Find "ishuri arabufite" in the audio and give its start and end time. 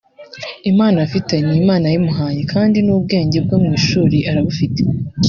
3.79-4.81